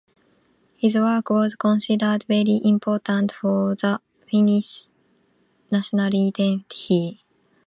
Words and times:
His 0.77 0.95
work 0.95 1.29
was 1.29 1.55
considered 1.55 2.23
very 2.27 2.59
important 2.63 3.31
for 3.31 3.75
the 3.75 4.01
Finnish 4.27 4.87
national 5.69 6.11
identity. 6.27 7.23